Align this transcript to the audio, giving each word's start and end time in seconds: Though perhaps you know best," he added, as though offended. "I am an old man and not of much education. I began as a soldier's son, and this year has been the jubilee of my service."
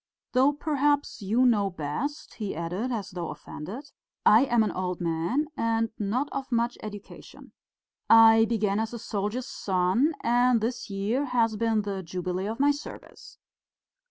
Though 0.31 0.51
perhaps 0.53 1.21
you 1.21 1.45
know 1.45 1.69
best," 1.69 2.33
he 2.33 2.55
added, 2.55 2.91
as 2.91 3.11
though 3.11 3.29
offended. 3.29 3.91
"I 4.25 4.45
am 4.45 4.63
an 4.63 4.71
old 4.71 4.99
man 4.99 5.45
and 5.55 5.91
not 5.99 6.27
of 6.31 6.51
much 6.51 6.75
education. 6.81 7.51
I 8.09 8.45
began 8.45 8.79
as 8.79 8.93
a 8.93 8.97
soldier's 8.97 9.45
son, 9.47 10.13
and 10.23 10.59
this 10.59 10.89
year 10.89 11.25
has 11.25 11.55
been 11.55 11.83
the 11.83 12.01
jubilee 12.01 12.47
of 12.47 12.59
my 12.59 12.71
service." 12.71 13.37